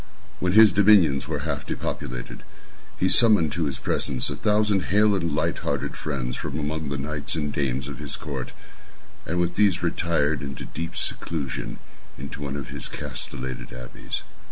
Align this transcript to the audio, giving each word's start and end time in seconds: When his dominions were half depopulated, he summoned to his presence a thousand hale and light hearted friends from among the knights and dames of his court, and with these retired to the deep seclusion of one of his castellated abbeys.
When 0.39 0.53
his 0.53 0.71
dominions 0.71 1.27
were 1.27 1.45
half 1.45 1.63
depopulated, 1.63 2.41
he 2.97 3.07
summoned 3.07 3.51
to 3.51 3.65
his 3.65 3.77
presence 3.77 4.31
a 4.31 4.35
thousand 4.35 4.85
hale 4.85 5.13
and 5.13 5.35
light 5.35 5.59
hearted 5.59 5.95
friends 5.95 6.35
from 6.35 6.57
among 6.57 6.89
the 6.89 6.97
knights 6.97 7.35
and 7.35 7.53
dames 7.53 7.87
of 7.87 7.99
his 7.99 8.15
court, 8.15 8.51
and 9.27 9.39
with 9.39 9.53
these 9.53 9.83
retired 9.83 10.39
to 10.39 10.47
the 10.47 10.65
deep 10.73 10.95
seclusion 10.95 11.77
of 12.17 12.39
one 12.39 12.55
of 12.55 12.69
his 12.69 12.87
castellated 12.87 13.71
abbeys. 13.71 14.23